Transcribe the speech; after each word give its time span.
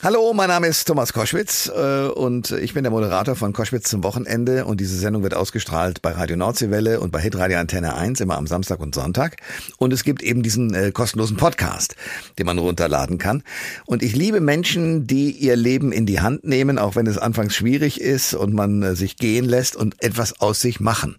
Hallo, 0.00 0.32
mein 0.32 0.46
Name 0.46 0.68
ist 0.68 0.84
Thomas 0.84 1.12
Koschwitz 1.12 1.68
äh, 1.74 2.06
und 2.06 2.52
ich 2.52 2.72
bin 2.72 2.84
der 2.84 2.92
Moderator 2.92 3.34
von 3.34 3.52
Koschwitz 3.52 3.88
zum 3.88 4.04
Wochenende. 4.04 4.64
Und 4.64 4.78
diese 4.78 4.96
Sendung 4.96 5.24
wird 5.24 5.34
ausgestrahlt 5.34 6.02
bei 6.02 6.12
Radio 6.12 6.36
Nordseewelle 6.36 7.00
und 7.00 7.10
bei 7.10 7.20
Hitradio 7.20 7.58
Antenne 7.58 7.96
1 7.96 8.20
immer 8.20 8.36
am 8.36 8.46
Samstag 8.46 8.78
und 8.78 8.94
Sonntag. 8.94 9.38
Und 9.76 9.92
es 9.92 10.04
gibt 10.04 10.22
eben 10.22 10.44
diesen 10.44 10.72
äh, 10.72 10.92
kostenlosen 10.92 11.36
Podcast, 11.36 11.96
den 12.38 12.46
man 12.46 12.58
runterladen 12.58 13.18
kann. 13.18 13.42
Und 13.86 14.04
ich 14.04 14.14
liebe 14.14 14.40
Menschen, 14.40 15.08
die 15.08 15.32
ihr 15.32 15.56
Leben 15.56 15.90
in 15.90 16.06
die 16.06 16.20
Hand 16.20 16.44
nehmen, 16.44 16.78
auch 16.78 16.94
wenn 16.94 17.08
es 17.08 17.18
anfangs 17.18 17.56
schwierig 17.56 18.00
ist 18.00 18.34
und 18.34 18.54
man 18.54 18.80
äh, 18.84 18.94
sich 18.94 19.16
gehen 19.16 19.46
lässt 19.46 19.74
und 19.74 20.00
etwas 20.00 20.40
aus 20.40 20.60
sich 20.60 20.78
machen. 20.78 21.16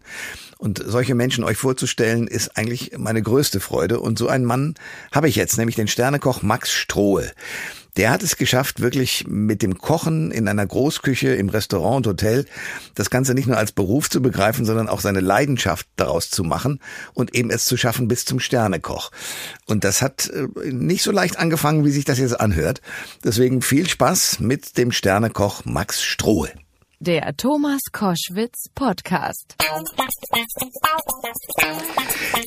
Und 0.59 0.83
solche 0.85 1.15
Menschen 1.15 1.45
euch 1.45 1.55
vorzustellen, 1.55 2.27
ist 2.27 2.57
eigentlich 2.57 2.91
meine 2.97 3.21
größte 3.21 3.61
Freude. 3.61 4.01
Und 4.01 4.19
so 4.19 4.27
einen 4.27 4.43
Mann 4.43 4.75
habe 5.09 5.29
ich 5.29 5.37
jetzt, 5.37 5.57
nämlich 5.57 5.77
den 5.77 5.87
Sternekoch 5.87 6.41
Max 6.41 6.73
Strohe. 6.73 7.31
Der 7.95 8.11
hat 8.11 8.23
es 8.23 8.35
geschafft, 8.35 8.81
wirklich 8.81 9.25
mit 9.25 9.61
dem 9.61 9.77
Kochen 9.77 10.31
in 10.31 10.49
einer 10.49 10.67
Großküche, 10.67 11.33
im 11.33 11.47
Restaurant 11.47 12.05
und 12.05 12.07
Hotel, 12.07 12.45
das 12.93 13.09
Ganze 13.09 13.33
nicht 13.33 13.47
nur 13.47 13.57
als 13.57 13.71
Beruf 13.71 14.09
zu 14.09 14.21
begreifen, 14.21 14.65
sondern 14.65 14.89
auch 14.89 14.99
seine 14.99 15.21
Leidenschaft 15.21 15.87
daraus 15.95 16.29
zu 16.29 16.43
machen 16.43 16.81
und 17.13 17.33
eben 17.33 17.51
es 17.51 17.63
zu 17.63 17.77
schaffen 17.77 18.09
bis 18.09 18.25
zum 18.25 18.41
Sternekoch. 18.41 19.11
Und 19.65 19.85
das 19.85 20.01
hat 20.01 20.29
äh, 20.29 20.71
nicht 20.73 21.03
so 21.03 21.11
leicht 21.11 21.39
angefangen, 21.39 21.85
wie 21.85 21.91
sich 21.91 22.03
das 22.03 22.19
jetzt 22.19 22.37
anhört. 22.37 22.81
Deswegen 23.23 23.61
viel 23.61 23.87
Spaß 23.87 24.41
mit 24.41 24.77
dem 24.77 24.91
Sternekoch 24.91 25.63
Max 25.63 26.03
Strohe. 26.03 26.51
Der 27.01 27.33
Thomas 27.37 27.79
Koschwitz 27.93 28.65
Podcast. 28.75 29.55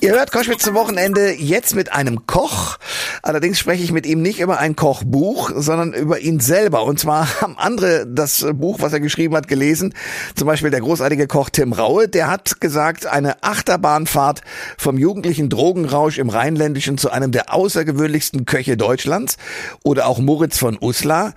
Ihr 0.03 0.11
hört 0.11 0.31
Koschwitz 0.31 0.65
zum 0.65 0.75
Wochenende 0.75 1.33
jetzt 1.33 1.75
mit 1.75 1.91
einem 1.91 2.27
Koch. 2.27 2.77
Allerdings 3.25 3.61
spreche 3.61 3.85
ich 3.85 3.93
mit 3.93 4.05
ihm 4.05 4.21
nicht 4.21 4.41
über 4.41 4.59
ein 4.59 4.75
Kochbuch, 4.75 5.53
sondern 5.55 5.93
über 5.93 6.19
ihn 6.19 6.41
selber. 6.41 6.83
Und 6.83 6.99
zwar 6.99 7.29
haben 7.41 7.57
andere 7.57 8.05
das 8.05 8.45
Buch, 8.55 8.81
was 8.81 8.93
er 8.93 8.99
geschrieben 8.99 9.37
hat, 9.37 9.47
gelesen. 9.47 9.95
Zum 10.35 10.49
Beispiel 10.49 10.71
der 10.71 10.81
großartige 10.81 11.29
Koch 11.29 11.49
Tim 11.49 11.73
Raue. 11.73 12.09
Der 12.09 12.29
hat 12.29 12.61
gesagt, 12.61 13.07
eine 13.07 13.41
Achterbahnfahrt 13.45 14.41
vom 14.77 14.99
jugendlichen 14.99 15.49
Drogenrausch 15.49 16.19
im 16.19 16.31
Rheinländischen 16.31 16.99
zu 16.99 17.11
einem 17.11 17.31
der 17.31 17.55
außergewöhnlichsten 17.55 18.45
Köche 18.45 18.77
Deutschlands. 18.77 19.37
Oder 19.85 20.09
auch 20.09 20.19
Moritz 20.19 20.59
von 20.59 20.77
Uslar 20.81 21.35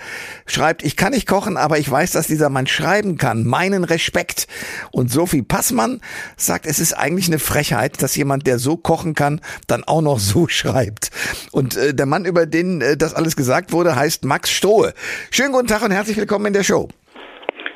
schreibt, 0.47 0.83
ich 0.83 0.97
kann 0.97 1.13
nicht 1.13 1.27
kochen, 1.27 1.55
aber 1.55 1.77
ich 1.77 1.89
weiß, 1.89 2.13
dass 2.13 2.25
dieser 2.25 2.49
Mann 2.49 2.65
schreiben 2.65 3.17
kann. 3.19 3.45
Meinen 3.45 3.83
Respekt. 3.83 4.47
Und 4.89 5.11
Sophie 5.11 5.43
Passmann 5.43 6.01
sagt, 6.35 6.65
es 6.65 6.79
ist 6.79 6.93
eigentlich 6.93 7.27
eine 7.27 7.37
Frechheit, 7.37 8.01
dass 8.01 8.15
jemand, 8.15 8.47
der 8.47 8.57
so 8.57 8.75
kochen 8.75 9.13
kann, 9.13 9.39
dann 9.67 9.83
auch 9.83 10.01
noch 10.01 10.19
so 10.19 10.47
schreibt. 10.55 11.11
Und 11.51 11.74
äh, 11.77 11.93
der 11.93 12.05
Mann, 12.05 12.25
über 12.25 12.45
den 12.45 12.81
äh, 12.81 12.97
das 12.97 13.13
alles 13.13 13.35
gesagt 13.35 13.73
wurde, 13.73 13.95
heißt 13.95 14.25
Max 14.25 14.51
Strohe. 14.51 14.93
Schönen 15.31 15.51
guten 15.51 15.67
Tag 15.67 15.83
und 15.83 15.91
herzlich 15.91 16.17
willkommen 16.17 16.47
in 16.47 16.53
der 16.53 16.63
Show. 16.63 16.87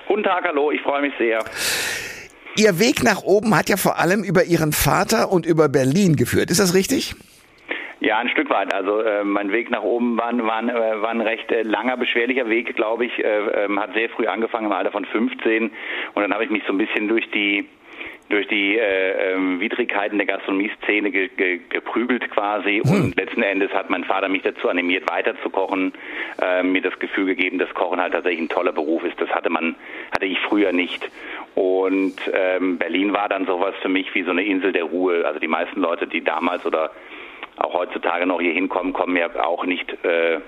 Guten 0.07 0.23
Tag, 0.23 0.43
hallo, 0.45 0.71
ich 0.71 0.81
freue 0.81 1.01
mich 1.01 1.13
sehr. 1.17 1.39
Ihr 2.57 2.79
Weg 2.79 3.03
nach 3.03 3.23
oben 3.23 3.55
hat 3.55 3.69
ja 3.69 3.77
vor 3.77 3.99
allem 3.99 4.23
über 4.23 4.43
Ihren 4.43 4.73
Vater 4.73 5.31
und 5.31 5.45
über 5.45 5.69
Berlin 5.69 6.15
geführt. 6.15 6.49
Ist 6.49 6.59
das 6.59 6.73
richtig? 6.73 7.15
Ja, 8.01 8.17
ein 8.17 8.29
Stück 8.29 8.49
weit. 8.49 8.73
Also 8.73 9.01
äh, 9.01 9.23
mein 9.23 9.51
Weg 9.51 9.69
nach 9.69 9.83
oben 9.83 10.17
war, 10.17 10.31
war, 10.37 10.63
äh, 10.63 11.01
war 11.01 11.09
ein 11.09 11.21
recht 11.21 11.51
äh, 11.51 11.63
langer, 11.63 11.97
beschwerlicher 11.97 12.47
Weg, 12.47 12.75
glaube 12.75 13.05
ich. 13.05 13.19
Äh, 13.19 13.65
ähm, 13.65 13.79
hat 13.79 13.93
sehr 13.93 14.09
früh 14.09 14.25
angefangen 14.25 14.67
im 14.67 14.71
Alter 14.71 14.91
von 14.91 15.05
15 15.05 15.71
und 16.13 16.21
dann 16.21 16.33
habe 16.33 16.45
ich 16.45 16.49
mich 16.49 16.63
so 16.65 16.73
ein 16.73 16.77
bisschen 16.77 17.09
durch 17.09 17.29
die 17.31 17.67
durch 18.29 18.47
die 18.47 18.77
äh, 18.77 19.33
ähm, 19.33 19.59
Widrigkeiten 19.59 20.17
der 20.17 20.27
Gastronomie-Szene 20.27 21.11
ge 21.11 21.29
ge 21.35 21.59
geprügelt 21.69 22.29
quasi 22.29 22.81
hm. 22.85 22.91
und 22.91 23.15
letzten 23.15 23.41
Endes 23.41 23.71
hat 23.73 23.89
mein 23.89 24.03
Vater 24.03 24.29
mich 24.29 24.43
dazu 24.43 24.69
animiert, 24.69 25.09
weiterzukochen, 25.09 25.93
äh, 26.41 26.63
mir 26.63 26.81
das 26.81 26.97
Gefühl 26.99 27.25
gegeben, 27.25 27.57
dass 27.57 27.73
Kochen 27.73 27.99
halt 27.99 28.13
tatsächlich 28.13 28.41
ein 28.41 28.49
toller 28.49 28.71
Beruf 28.71 29.03
ist. 29.03 29.19
Das 29.19 29.29
hatte 29.29 29.49
man, 29.49 29.75
hatte 30.11 30.25
ich 30.25 30.39
früher 30.39 30.71
nicht. 30.71 31.09
Und 31.55 32.15
ähm, 32.31 32.77
Berlin 32.77 33.13
war 33.13 33.29
dann 33.29 33.45
sowas 33.45 33.73
für 33.81 33.89
mich 33.89 34.13
wie 34.13 34.23
so 34.23 34.31
eine 34.31 34.43
Insel 34.43 34.71
der 34.71 34.83
Ruhe. 34.83 35.25
Also 35.25 35.39
die 35.39 35.47
meisten 35.47 35.81
Leute, 35.81 36.07
die 36.07 36.23
damals 36.23 36.65
oder 36.65 36.91
auch 37.57 37.73
heutzutage 37.73 38.25
noch 38.25 38.39
hier 38.39 38.53
hinkommen, 38.53 38.93
kommen 38.93 39.17
ja 39.17 39.27
auch 39.43 39.65
nicht 39.65 39.91
äh, 40.05 40.39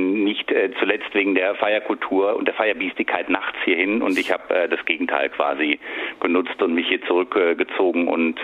nicht 0.00 0.50
äh, 0.50 0.70
zuletzt 0.78 1.14
wegen 1.14 1.34
der 1.34 1.54
Feierkultur 1.54 2.36
und 2.36 2.46
der 2.46 2.54
Feierbiestigkeit 2.54 3.28
nachts 3.28 3.58
hierhin 3.64 4.02
und 4.02 4.18
ich 4.18 4.32
habe 4.32 4.54
äh, 4.54 4.68
das 4.68 4.84
Gegenteil 4.84 5.28
quasi 5.30 5.78
genutzt 6.20 6.60
und 6.62 6.74
mich 6.74 6.88
hier 6.88 7.02
zurückgezogen 7.02 8.06
äh, 8.06 8.10
und 8.10 8.40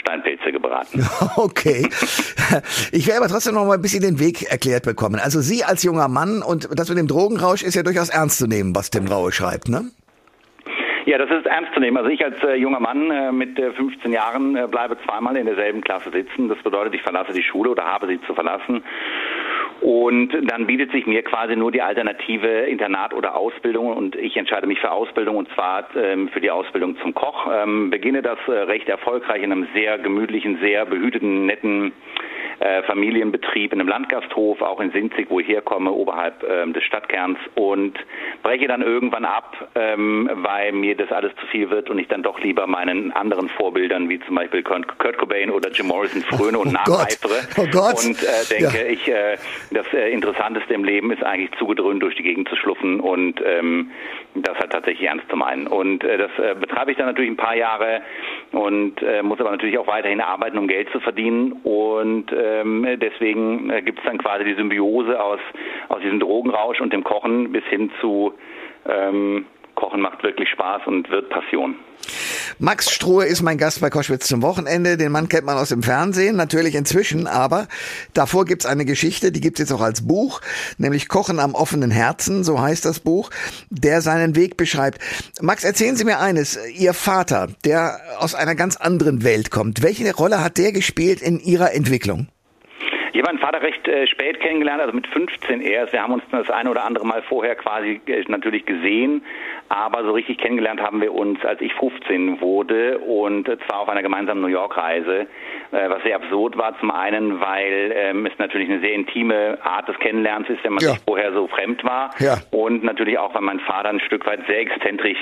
Steinpilze 0.00 0.52
gebraten. 0.52 1.06
Okay. 1.36 1.88
Ich 2.92 3.06
will 3.06 3.14
aber 3.16 3.28
trotzdem 3.28 3.54
noch 3.54 3.64
mal 3.64 3.74
ein 3.74 3.82
bisschen 3.82 4.02
den 4.02 4.20
Weg 4.20 4.50
erklärt 4.50 4.84
bekommen. 4.84 5.18
Also 5.22 5.40
Sie 5.40 5.64
als 5.64 5.82
junger 5.82 6.08
Mann 6.08 6.42
und 6.42 6.68
das 6.78 6.88
mit 6.88 6.98
dem 6.98 7.06
Drogenrausch 7.06 7.62
ist 7.62 7.74
ja 7.74 7.82
durchaus 7.82 8.10
ernst 8.10 8.38
zu 8.38 8.46
nehmen, 8.46 8.74
was 8.74 8.90
Tim 8.90 9.06
Raue 9.06 9.32
schreibt, 9.32 9.68
ne? 9.68 9.90
Ja, 11.04 11.18
das 11.18 11.30
ist 11.30 11.46
ernst 11.46 11.74
zu 11.74 11.80
nehmen. 11.80 11.96
Also 11.96 12.10
ich 12.10 12.24
als 12.24 12.36
äh, 12.44 12.54
junger 12.54 12.78
Mann 12.78 13.10
äh, 13.10 13.32
mit 13.32 13.58
äh, 13.58 13.72
15 13.72 14.12
Jahren 14.12 14.56
äh, 14.56 14.68
bleibe 14.68 14.96
zweimal 15.04 15.36
in 15.36 15.46
derselben 15.46 15.80
Klasse 15.80 16.10
sitzen. 16.10 16.48
Das 16.48 16.58
bedeutet, 16.62 16.94
ich 16.94 17.02
verlasse 17.02 17.32
die 17.32 17.42
Schule 17.42 17.70
oder 17.70 17.84
habe 17.84 18.06
sie 18.06 18.20
zu 18.22 18.34
verlassen. 18.34 18.84
Und 19.82 20.30
dann 20.48 20.68
bietet 20.68 20.92
sich 20.92 21.06
mir 21.06 21.24
quasi 21.24 21.56
nur 21.56 21.72
die 21.72 21.82
Alternative 21.82 22.46
Internat 22.46 23.12
oder 23.14 23.34
Ausbildung 23.36 23.88
und 23.88 24.14
ich 24.14 24.36
entscheide 24.36 24.68
mich 24.68 24.78
für 24.78 24.92
Ausbildung 24.92 25.36
und 25.36 25.48
zwar 25.54 25.88
ähm, 25.96 26.28
für 26.28 26.40
die 26.40 26.52
Ausbildung 26.52 26.96
zum 26.98 27.14
Koch. 27.14 27.48
Ähm, 27.52 27.90
beginne 27.90 28.22
das 28.22 28.38
äh, 28.46 28.52
recht 28.52 28.88
erfolgreich 28.88 29.42
in 29.42 29.50
einem 29.50 29.66
sehr 29.74 29.98
gemütlichen, 29.98 30.60
sehr 30.60 30.86
behüteten, 30.86 31.46
netten 31.46 31.90
äh, 32.62 32.82
Familienbetrieb 32.84 33.72
in 33.72 33.80
einem 33.80 33.88
Landgasthof, 33.88 34.62
auch 34.62 34.78
in 34.80 34.92
Sinzig, 34.92 35.26
wo 35.30 35.40
ich 35.40 35.48
herkomme, 35.48 35.90
oberhalb 35.90 36.44
ähm, 36.48 36.72
des 36.72 36.84
Stadtkerns 36.84 37.38
und 37.56 37.98
breche 38.44 38.68
dann 38.68 38.82
irgendwann 38.82 39.24
ab, 39.24 39.68
ähm, 39.74 40.30
weil 40.32 40.70
mir 40.70 40.96
das 40.96 41.10
alles 41.10 41.32
zu 41.40 41.46
viel 41.48 41.70
wird 41.70 41.90
und 41.90 41.98
ich 41.98 42.06
dann 42.06 42.22
doch 42.22 42.38
lieber 42.38 42.68
meinen 42.68 43.10
anderen 43.10 43.48
Vorbildern, 43.48 44.08
wie 44.08 44.20
zum 44.20 44.36
Beispiel 44.36 44.62
Kurt 44.62 45.18
Cobain 45.18 45.50
oder 45.50 45.72
Jim 45.72 45.88
Morrison, 45.88 46.22
fröne 46.22 46.56
und 46.56 46.68
oh 46.68 46.72
nacheifere 46.72 47.40
oh 47.58 47.66
Gott. 47.72 48.04
und 48.04 48.22
äh, 48.22 48.60
denke, 48.60 48.78
ja. 48.78 48.92
ich, 48.92 49.08
äh, 49.08 49.36
das 49.72 49.92
äh, 49.92 50.12
Interessanteste 50.12 50.72
im 50.72 50.84
Leben 50.84 51.10
ist 51.10 51.24
eigentlich 51.24 51.50
zugedröhnt 51.58 52.00
durch 52.00 52.14
die 52.14 52.22
Gegend 52.22 52.48
zu 52.48 52.54
schluffen 52.54 53.00
und 53.00 53.42
ähm, 53.44 53.90
das 54.36 54.56
hat 54.58 54.70
tatsächlich 54.70 55.08
ernst 55.08 55.28
zu 55.28 55.36
meinen. 55.36 55.66
Und 55.66 56.04
äh, 56.04 56.16
das 56.16 56.30
äh, 56.38 56.54
betreibe 56.54 56.92
ich 56.92 56.96
dann 56.96 57.06
natürlich 57.06 57.30
ein 57.32 57.36
paar 57.36 57.56
Jahre 57.56 58.02
und 58.52 59.00
muss 59.22 59.40
aber 59.40 59.50
natürlich 59.50 59.78
auch 59.78 59.86
weiterhin 59.86 60.20
arbeiten, 60.20 60.58
um 60.58 60.68
Geld 60.68 60.90
zu 60.90 61.00
verdienen 61.00 61.52
und 61.64 62.30
äh, 62.32 62.51
ähm, 62.60 62.86
deswegen 63.00 63.70
äh, 63.70 63.82
gibt 63.82 63.98
es 63.98 64.04
dann 64.04 64.18
quasi 64.18 64.44
die 64.44 64.54
Symbiose 64.54 65.22
aus, 65.22 65.40
aus 65.88 66.00
diesem 66.02 66.20
Drogenrausch 66.20 66.80
und 66.80 66.92
dem 66.92 67.04
Kochen 67.04 67.52
bis 67.52 67.64
hin 67.64 67.90
zu 68.00 68.34
ähm, 68.86 69.46
Kochen 69.74 70.00
macht 70.00 70.22
wirklich 70.22 70.48
Spaß 70.50 70.82
und 70.86 71.10
wird 71.10 71.30
Passion. 71.30 71.76
Max 72.58 72.90
Strohe 72.90 73.24
ist 73.24 73.42
mein 73.42 73.58
Gast 73.58 73.80
bei 73.80 73.90
Koschwitz 73.90 74.26
zum 74.28 74.42
Wochenende. 74.42 74.96
Den 74.96 75.12
Mann 75.12 75.28
kennt 75.28 75.46
man 75.46 75.56
aus 75.56 75.70
dem 75.70 75.82
Fernsehen, 75.82 76.36
natürlich 76.36 76.74
inzwischen, 76.74 77.26
aber 77.26 77.68
davor 78.12 78.44
gibt's 78.44 78.66
eine 78.66 78.84
Geschichte, 78.84 79.32
die 79.32 79.40
gibt's 79.40 79.60
jetzt 79.60 79.72
auch 79.72 79.80
als 79.80 80.06
Buch, 80.06 80.40
nämlich 80.78 81.08
Kochen 81.08 81.38
am 81.38 81.54
offenen 81.54 81.90
Herzen, 81.90 82.44
so 82.44 82.60
heißt 82.60 82.84
das 82.84 83.00
Buch, 83.00 83.30
der 83.70 84.00
seinen 84.00 84.36
Weg 84.36 84.56
beschreibt. 84.56 84.98
Max, 85.40 85.64
erzählen 85.64 85.96
Sie 85.96 86.04
mir 86.04 86.20
eines. 86.20 86.58
Ihr 86.76 86.94
Vater, 86.94 87.48
der 87.64 87.98
aus 88.18 88.34
einer 88.34 88.54
ganz 88.54 88.76
anderen 88.76 89.24
Welt 89.24 89.50
kommt, 89.50 89.82
welche 89.82 90.14
Rolle 90.14 90.42
hat 90.42 90.58
der 90.58 90.72
gespielt 90.72 91.22
in 91.22 91.38
Ihrer 91.40 91.72
Entwicklung? 91.72 92.28
Ich 93.12 93.18
habe 93.18 93.28
meinen 93.28 93.40
Vater 93.40 93.60
recht 93.60 93.86
äh, 93.88 94.06
spät 94.06 94.40
kennengelernt, 94.40 94.80
also 94.80 94.94
mit 94.94 95.06
15 95.06 95.60
erst. 95.60 95.92
Wir 95.92 96.02
haben 96.02 96.14
uns 96.14 96.22
das 96.30 96.48
eine 96.48 96.70
oder 96.70 96.84
andere 96.84 97.06
Mal 97.06 97.22
vorher 97.22 97.54
quasi 97.56 98.00
äh, 98.06 98.24
natürlich 98.28 98.64
gesehen, 98.64 99.22
aber 99.68 100.02
so 100.04 100.12
richtig 100.12 100.38
kennengelernt 100.38 100.80
haben 100.80 101.00
wir 101.02 101.12
uns, 101.12 101.44
als 101.44 101.60
ich 101.60 101.74
15 101.74 102.40
wurde 102.40 102.98
und 102.98 103.46
zwar 103.66 103.80
auf 103.80 103.88
einer 103.90 104.02
gemeinsamen 104.02 104.40
New 104.40 104.48
York-Reise, 104.48 105.26
äh, 105.72 105.90
was 105.90 106.02
sehr 106.04 106.16
absurd 106.16 106.56
war. 106.56 106.78
Zum 106.80 106.90
einen, 106.90 107.38
weil 107.40 107.92
ähm, 107.94 108.24
es 108.24 108.32
natürlich 108.38 108.70
eine 108.70 108.80
sehr 108.80 108.94
intime 108.94 109.58
Art 109.62 109.88
des 109.88 109.98
Kennenlernens 109.98 110.48
ist, 110.48 110.64
wenn 110.64 110.72
man 110.72 110.82
ja. 110.82 110.92
sich 110.92 111.00
vorher 111.06 111.34
so 111.34 111.48
fremd 111.48 111.84
war 111.84 112.14
ja. 112.18 112.38
und 112.50 112.82
natürlich 112.82 113.18
auch, 113.18 113.34
weil 113.34 113.42
mein 113.42 113.60
Vater 113.60 113.90
ein 113.90 114.00
Stück 114.00 114.26
weit 114.26 114.40
sehr 114.46 114.60
exzentrisch, 114.60 115.18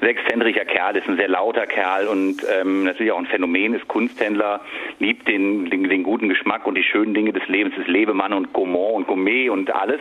sehr 0.00 0.10
exzentrischer 0.10 0.64
Kerl 0.64 0.96
ist, 0.96 1.08
ein 1.08 1.16
sehr 1.16 1.28
lauter 1.28 1.66
Kerl 1.66 2.06
und 2.06 2.36
ähm, 2.60 2.84
natürlich 2.84 3.10
auch 3.10 3.18
ein 3.18 3.26
Phänomen 3.26 3.74
ist, 3.74 3.88
Kunsthändler, 3.88 4.60
liebt 5.00 5.26
den, 5.26 5.70
den, 5.70 5.88
den 5.88 6.04
guten 6.04 6.28
Geschmack 6.28 6.68
und 6.68 6.76
die 6.76 6.84
schönen 6.84 7.14
Dinge 7.14 7.31
des 7.32 7.46
Lebens 7.48 7.76
ist 7.76 7.88
Lebemann 7.88 8.32
und 8.32 8.52
Gourmand 8.52 8.92
und 8.94 9.06
Gourmet 9.06 9.48
und 9.48 9.74
alles. 9.74 10.00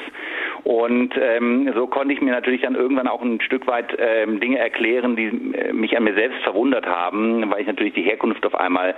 Und 0.63 1.13
ähm, 1.19 1.71
so 1.75 1.87
konnte 1.87 2.13
ich 2.13 2.21
mir 2.21 2.31
natürlich 2.31 2.61
dann 2.61 2.75
irgendwann 2.75 3.07
auch 3.07 3.21
ein 3.21 3.41
Stück 3.41 3.67
weit 3.67 3.95
ähm, 3.97 4.39
Dinge 4.39 4.59
erklären, 4.59 5.15
die 5.15 5.27
äh, 5.55 5.73
mich 5.73 5.97
an 5.97 6.03
mir 6.03 6.13
selbst 6.13 6.41
verwundert 6.43 6.85
haben, 6.85 7.49
weil 7.49 7.61
ich 7.61 7.67
natürlich 7.67 7.93
die 7.93 8.03
Herkunft 8.03 8.45
auf 8.45 8.55
einmal 8.55 8.95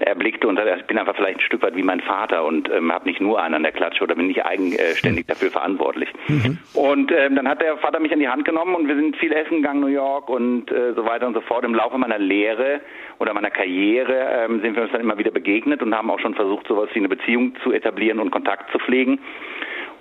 erblickte 0.00 0.48
und 0.48 0.58
ich 0.58 0.86
bin 0.86 0.98
einfach 0.98 1.16
vielleicht 1.16 1.38
ein 1.38 1.42
Stück 1.42 1.62
weit 1.62 1.76
wie 1.76 1.82
mein 1.82 2.00
Vater 2.00 2.44
und 2.44 2.70
ähm, 2.70 2.92
habe 2.92 3.08
nicht 3.08 3.20
nur 3.20 3.40
einen 3.42 3.54
an 3.54 3.62
der 3.62 3.72
Klatsche 3.72 4.04
oder 4.04 4.14
bin 4.14 4.28
nicht 4.28 4.44
eigenständig 4.44 5.26
dafür 5.26 5.50
verantwortlich. 5.50 6.08
Mhm. 6.28 6.58
Und 6.74 7.12
ähm, 7.12 7.36
dann 7.36 7.48
hat 7.48 7.60
der 7.60 7.76
Vater 7.78 8.00
mich 8.00 8.12
an 8.12 8.20
die 8.20 8.28
Hand 8.28 8.44
genommen 8.44 8.74
und 8.74 8.88
wir 8.88 8.96
sind 8.96 9.16
viel 9.16 9.32
essen 9.32 9.58
gegangen, 9.58 9.80
New 9.80 9.88
York 9.88 10.28
und 10.28 10.70
äh, 10.70 10.94
so 10.94 11.04
weiter 11.04 11.26
und 11.26 11.34
so 11.34 11.40
fort. 11.40 11.64
Im 11.64 11.74
Laufe 11.74 11.98
meiner 11.98 12.18
Lehre 12.18 12.80
oder 13.18 13.34
meiner 13.34 13.50
Karriere 13.50 14.44
ähm, 14.44 14.60
sind 14.62 14.76
wir 14.76 14.82
uns 14.82 14.92
dann 14.92 15.00
immer 15.00 15.18
wieder 15.18 15.30
begegnet 15.30 15.82
und 15.82 15.94
haben 15.94 16.10
auch 16.10 16.20
schon 16.20 16.34
versucht, 16.34 16.66
sowas 16.66 16.88
wie 16.92 16.98
eine 16.98 17.08
Beziehung 17.08 17.54
zu 17.62 17.72
etablieren 17.72 18.18
und 18.18 18.30
Kontakt 18.30 18.70
zu 18.70 18.78
pflegen. 18.78 19.18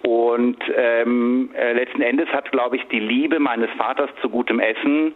Und 0.02 0.58
ähm, 0.78 1.50
äh, 1.54 1.74
letzten 1.74 2.02
Endes 2.02 2.30
hat, 2.30 2.52
glaube 2.52 2.78
ich, 2.78 2.84
die 2.88 3.00
Liebe 3.00 3.40
meines 3.40 3.70
Vaters 3.72 4.10
zu 4.22 4.30
gutem 4.30 4.60
Essen 4.60 5.14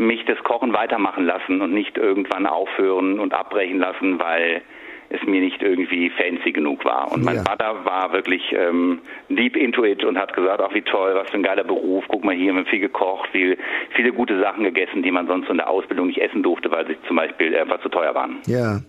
mich 0.00 0.24
das 0.24 0.38
Kochen 0.42 0.72
weitermachen 0.72 1.24
lassen 1.24 1.60
und 1.60 1.72
nicht 1.72 1.96
irgendwann 1.98 2.46
aufhören 2.46 3.20
und 3.20 3.34
abbrechen 3.34 3.78
lassen, 3.78 4.18
weil 4.18 4.62
es 5.10 5.20
mir 5.26 5.40
nicht 5.40 5.60
irgendwie 5.60 6.10
fancy 6.10 6.52
genug 6.52 6.84
war. 6.84 7.10
Und 7.10 7.24
mein 7.24 7.36
ja. 7.36 7.42
Vater 7.42 7.84
war 7.84 8.12
wirklich 8.12 8.42
ähm, 8.52 9.00
deep 9.28 9.56
into 9.56 9.84
it 9.84 10.04
und 10.04 10.16
hat 10.16 10.32
gesagt, 10.34 10.60
ach 10.64 10.72
wie 10.72 10.82
toll, 10.82 11.14
was 11.16 11.28
für 11.30 11.36
ein 11.36 11.42
geiler 11.42 11.64
Beruf, 11.64 12.04
guck 12.06 12.24
mal 12.24 12.34
hier, 12.34 12.52
wir 12.52 12.60
haben 12.60 12.66
viel 12.66 12.78
gekocht, 12.78 13.28
viel, 13.32 13.58
viele 13.96 14.12
gute 14.12 14.40
Sachen 14.40 14.62
gegessen, 14.62 15.02
die 15.02 15.10
man 15.10 15.26
sonst 15.26 15.50
in 15.50 15.56
der 15.56 15.68
Ausbildung 15.68 16.06
nicht 16.06 16.20
essen 16.20 16.44
durfte, 16.44 16.70
weil 16.70 16.86
sie 16.86 16.96
zum 17.08 17.16
Beispiel 17.16 17.56
einfach 17.56 17.82
zu 17.82 17.88
teuer 17.88 18.14
waren. 18.14 18.38
Ja. 18.46 18.80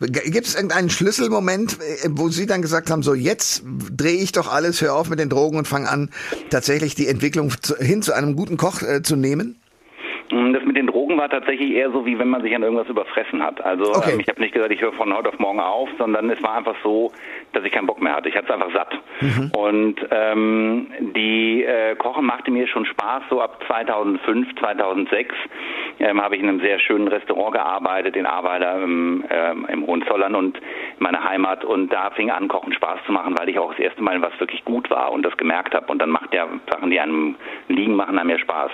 Gibt 0.00 0.46
es 0.46 0.54
irgendeinen 0.54 0.88
Schlüsselmoment, 0.88 1.74
äh, 1.74 2.08
wo 2.12 2.28
Sie 2.28 2.46
dann 2.46 2.62
gesagt 2.62 2.90
haben, 2.90 3.02
so 3.02 3.12
jetzt 3.12 3.62
drehe 3.94 4.22
ich 4.22 4.32
doch 4.32 4.50
alles, 4.50 4.80
hör 4.80 4.94
auf 4.94 5.10
mit 5.10 5.18
den 5.18 5.28
Drogen 5.28 5.58
und 5.58 5.68
fange 5.68 5.90
an, 5.90 6.08
tatsächlich 6.48 6.94
die 6.94 7.08
Entwicklung 7.08 7.52
hin 7.78 8.00
zu 8.00 8.14
einem 8.14 8.36
guten 8.36 8.56
Koch 8.56 8.80
äh, 8.80 9.02
zu 9.02 9.16
nehmen? 9.16 9.57
Das 10.30 10.64
mit 10.64 10.76
den 10.76 10.86
Drogen 10.86 10.97
war 11.16 11.28
tatsächlich 11.28 11.70
eher 11.70 11.90
so, 11.90 12.04
wie 12.04 12.18
wenn 12.18 12.28
man 12.28 12.42
sich 12.42 12.54
an 12.54 12.62
irgendwas 12.62 12.88
überfressen 12.88 13.42
hat. 13.42 13.64
Also 13.64 13.92
okay. 13.92 14.12
ähm, 14.12 14.20
ich 14.20 14.28
habe 14.28 14.40
nicht 14.40 14.52
gesagt, 14.52 14.72
ich 14.72 14.80
höre 14.80 14.92
von 14.92 15.14
heute 15.16 15.28
auf 15.28 15.38
morgen 15.38 15.60
auf, 15.60 15.88
sondern 15.98 16.28
es 16.30 16.42
war 16.42 16.56
einfach 16.56 16.76
so, 16.82 17.12
dass 17.52 17.64
ich 17.64 17.72
keinen 17.72 17.86
Bock 17.86 18.02
mehr 18.02 18.14
hatte. 18.14 18.28
Ich 18.28 18.36
hatte 18.36 18.46
es 18.48 18.52
einfach 18.52 18.72
satt. 18.72 18.98
Mhm. 19.20 19.52
Und 19.56 19.96
ähm, 20.10 20.86
die 21.14 21.64
äh, 21.64 21.96
Kochen 21.96 22.26
machte 22.26 22.50
mir 22.50 22.66
schon 22.66 22.84
Spaß. 22.84 23.22
So 23.30 23.40
ab 23.40 23.62
2005, 23.66 24.56
2006 24.56 25.34
ähm, 26.00 26.20
habe 26.20 26.36
ich 26.36 26.42
in 26.42 26.48
einem 26.48 26.60
sehr 26.60 26.78
schönen 26.78 27.08
Restaurant 27.08 27.54
gearbeitet, 27.54 28.16
in 28.16 28.26
Arbeiter 28.26 28.82
im, 28.82 29.24
ähm, 29.30 29.66
im 29.70 29.86
Hohenzollern 29.86 30.34
und 30.34 30.58
in 30.58 30.62
meiner 30.98 31.24
Heimat. 31.24 31.64
Und 31.64 31.92
da 31.92 32.10
fing 32.10 32.30
an, 32.30 32.48
Kochen 32.48 32.72
Spaß 32.72 33.00
zu 33.06 33.12
machen, 33.12 33.34
weil 33.38 33.48
ich 33.48 33.58
auch 33.58 33.70
das 33.70 33.80
erste 33.80 34.02
Mal 34.02 34.20
was 34.20 34.38
wirklich 34.40 34.64
gut 34.64 34.90
war 34.90 35.12
und 35.12 35.22
das 35.22 35.36
gemerkt 35.36 35.74
habe. 35.74 35.86
Und 35.90 36.00
dann 36.00 36.10
macht 36.10 36.34
ja 36.34 36.48
Sachen, 36.70 36.90
die 36.90 37.00
einem 37.00 37.36
liegen, 37.68 37.94
machen 37.94 38.18
einem 38.18 38.30
ja 38.30 38.38
Spaß. 38.38 38.70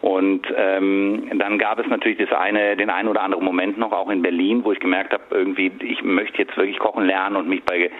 Und 0.00 0.46
ähm, 0.56 1.30
dann 1.34 1.58
gab 1.58 1.69
es 1.78 1.86
natürlich 1.86 2.18
das 2.18 2.32
eine, 2.32 2.76
den 2.76 2.90
einen 2.90 3.08
oder 3.08 3.22
anderen 3.22 3.44
Moment 3.44 3.78
noch, 3.78 3.92
auch 3.92 4.10
in 4.10 4.22
Berlin, 4.22 4.64
wo 4.64 4.72
ich 4.72 4.80
gemerkt 4.80 5.12
habe, 5.12 5.22
irgendwie, 5.30 5.70
ich 5.82 6.02
möchte 6.02 6.38
jetzt 6.38 6.56
wirklich 6.56 6.78
kochen 6.78 7.04
lernen 7.04 7.36
und 7.36 7.48
mich 7.48 7.62
bei 7.64 7.90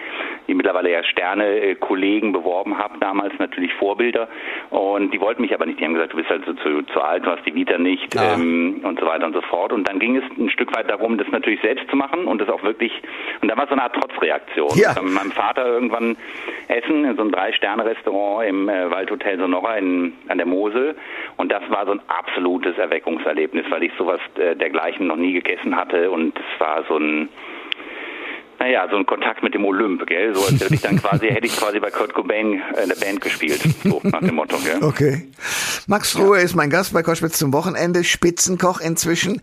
die 0.47 0.53
mittlerweile 0.53 0.91
ja 0.91 1.03
Sterne-Kollegen 1.03 2.33
beworben 2.33 2.77
habe, 2.77 2.97
damals 2.99 3.33
natürlich 3.39 3.73
Vorbilder. 3.75 4.27
Und 4.69 5.13
die 5.13 5.21
wollten 5.21 5.41
mich 5.41 5.53
aber 5.53 5.65
nicht. 5.65 5.79
Die 5.79 5.85
haben 5.85 5.93
gesagt, 5.93 6.13
du 6.13 6.17
bist 6.17 6.29
halt 6.29 6.45
so 6.45 6.53
zu, 6.53 6.81
zu 6.93 7.01
alt, 7.01 7.25
du 7.25 7.31
hast 7.31 7.45
die 7.45 7.55
Vita 7.55 7.77
nicht 7.77 8.15
ähm, 8.15 8.81
und 8.83 8.99
so 8.99 9.05
weiter 9.05 9.25
und 9.25 9.33
so 9.33 9.41
fort. 9.41 9.71
Und 9.71 9.87
dann 9.87 9.99
ging 9.99 10.17
es 10.17 10.23
ein 10.37 10.49
Stück 10.49 10.75
weit 10.75 10.89
darum, 10.89 11.17
das 11.17 11.27
natürlich 11.29 11.61
selbst 11.61 11.89
zu 11.89 11.95
machen 11.95 12.25
und 12.25 12.41
das 12.41 12.49
auch 12.49 12.63
wirklich, 12.63 12.91
und 13.41 13.49
da 13.49 13.57
war 13.57 13.67
so 13.67 13.73
eine 13.73 13.83
Art 13.83 13.95
Trotzreaktion. 13.95 14.69
Ja. 14.75 14.91
Ich 14.91 14.97
habe 14.97 15.05
mit 15.05 15.13
meinem 15.13 15.31
Vater 15.31 15.65
irgendwann 15.65 16.17
essen 16.67 17.05
in 17.05 17.15
so 17.15 17.21
einem 17.21 17.31
Drei-Sterne-Restaurant 17.31 18.47
im 18.47 18.69
äh, 18.69 18.91
Waldhotel 18.91 19.37
Sonora 19.37 19.77
in, 19.77 20.13
an 20.27 20.37
der 20.37 20.47
Mosel. 20.47 20.95
Und 21.37 21.51
das 21.51 21.63
war 21.69 21.85
so 21.85 21.93
ein 21.93 22.01
absolutes 22.07 22.77
Erweckungserlebnis, 22.77 23.60
weil 23.69 23.83
ich 23.83 23.91
sowas 23.97 24.19
äh, 24.35 24.55
dergleichen 24.55 25.07
noch 25.07 25.17
nie 25.17 25.33
gegessen 25.33 25.75
hatte. 25.75 26.09
Und 26.11 26.37
es 26.37 26.59
war 26.59 26.83
so 26.87 26.97
ein 26.97 27.29
naja, 28.61 28.87
so 28.91 28.95
ein 28.95 29.07
Kontakt 29.07 29.41
mit 29.41 29.55
dem 29.55 29.65
Olymp, 29.65 30.05
gell? 30.05 30.35
So 30.35 30.45
als 30.45 30.61
hätte 30.61 30.75
ich 30.75 30.81
dann 30.81 30.97
quasi, 31.01 31.29
hätte 31.29 31.47
ich 31.47 31.57
quasi 31.57 31.79
bei 31.79 31.89
Kurt 31.89 32.13
Cobain 32.13 32.61
in 32.81 32.89
der 32.89 32.95
Band 32.95 33.19
gespielt. 33.19 33.59
So 33.83 33.99
nach 34.03 34.19
dem 34.19 34.35
Motto, 34.35 34.55
gell? 34.57 34.83
Okay. 34.83 35.27
Max 35.87 36.15
Ruhe 36.15 36.37
ja. 36.37 36.43
ist 36.43 36.53
mein 36.53 36.69
Gast 36.69 36.93
bei 36.93 37.01
Koschwitz 37.01 37.39
zum 37.39 37.53
Wochenende, 37.53 38.03
Spitzenkoch 38.03 38.79
inzwischen. 38.79 39.41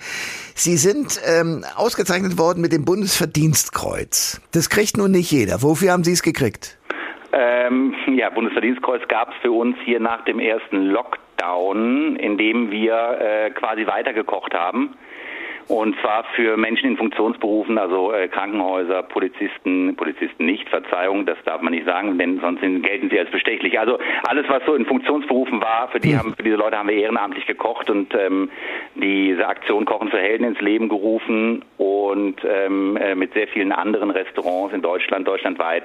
Sie 0.54 0.76
sind 0.76 1.20
ähm, 1.26 1.64
ausgezeichnet 1.74 2.38
worden 2.38 2.60
mit 2.60 2.70
dem 2.70 2.84
Bundesverdienstkreuz. 2.84 4.40
Das 4.52 4.70
kriegt 4.70 4.96
nun 4.96 5.10
nicht 5.10 5.32
jeder. 5.32 5.62
Wofür 5.62 5.90
haben 5.90 6.04
Sie 6.04 6.12
es 6.12 6.22
gekriegt? 6.22 6.78
Ähm, 7.32 7.94
ja, 8.14 8.30
Bundesverdienstkreuz 8.30 9.06
gab 9.08 9.30
es 9.30 9.36
für 9.42 9.52
uns 9.52 9.76
hier 9.84 10.00
nach 10.00 10.25
dem 10.25 10.40
ersten 10.40 10.86
Lockdown, 10.86 12.16
in 12.16 12.38
dem 12.38 12.70
wir 12.70 13.19
äh, 13.20 13.50
quasi 13.50 13.86
weitergekocht 13.86 14.54
haben. 14.54 14.94
Und 15.69 16.00
zwar 16.00 16.25
für 16.34 16.56
Menschen 16.56 16.88
in 16.88 16.96
Funktionsberufen, 16.96 17.76
also 17.76 18.10
äh, 18.10 18.28
Krankenhäuser, 18.28 19.02
Polizisten, 19.02 19.94
Polizisten 19.96 20.46
nicht, 20.46 20.66
Verzeihung, 20.70 21.26
das 21.26 21.36
darf 21.44 21.60
man 21.60 21.75
nicht 21.75 21.84
sagen, 21.84 22.16
denn 22.16 22.40
sonst 22.40 22.62
gelten 22.62 23.10
sie 23.10 23.19
als 23.19 23.30
bestechlich. 23.30 23.78
Also 23.78 23.98
alles, 24.26 24.46
was 24.48 24.62
so 24.64 24.75
in 24.75 24.86
Funktionsberufen 24.86 25.60
war, 25.60 25.88
für 25.88 26.00
die 26.00 26.16
haben, 26.16 26.34
für 26.34 26.42
diese 26.42 26.56
Leute 26.56 26.78
haben 26.78 26.88
wir 26.88 26.96
ehrenamtlich 26.96 27.44
gekocht 27.44 27.90
und 27.90 28.14
ähm, 28.14 28.50
diese 28.94 29.46
Aktion 29.46 29.84
Kochen 29.84 30.08
für 30.08 30.19
Helden 30.19 30.44
ins 30.44 30.60
Leben 30.62 30.88
gerufen. 30.88 31.62
und 31.76 31.97
ähm, 32.14 32.96
äh, 32.96 33.14
mit 33.14 33.32
sehr 33.34 33.49
vielen 33.49 33.72
anderen 33.72 34.10
Restaurants 34.10 34.75
in 34.75 34.82
Deutschland, 34.82 35.26
deutschlandweit 35.26 35.84